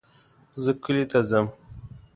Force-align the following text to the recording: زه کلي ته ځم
زه 0.63 0.71
کلي 0.83 1.05
ته 1.11 1.19
ځم 1.29 1.47